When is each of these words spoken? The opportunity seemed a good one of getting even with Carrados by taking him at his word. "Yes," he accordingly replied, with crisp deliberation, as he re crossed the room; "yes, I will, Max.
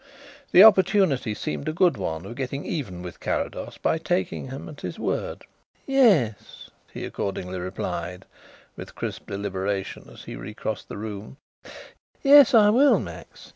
The 0.51 0.63
opportunity 0.63 1.35
seemed 1.35 1.69
a 1.69 1.73
good 1.73 1.95
one 1.95 2.25
of 2.25 2.33
getting 2.33 2.65
even 2.65 3.03
with 3.03 3.19
Carrados 3.19 3.77
by 3.77 3.99
taking 3.99 4.47
him 4.49 4.67
at 4.67 4.81
his 4.81 4.97
word. 4.97 5.43
"Yes," 5.85 6.71
he 6.91 7.05
accordingly 7.05 7.59
replied, 7.59 8.25
with 8.75 8.95
crisp 8.95 9.27
deliberation, 9.27 10.09
as 10.11 10.23
he 10.23 10.35
re 10.35 10.55
crossed 10.55 10.89
the 10.89 10.97
room; 10.97 11.37
"yes, 12.23 12.55
I 12.55 12.69
will, 12.71 12.97
Max. 12.99 13.49